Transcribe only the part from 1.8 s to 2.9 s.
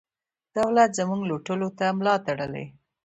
ملا تړلې ده.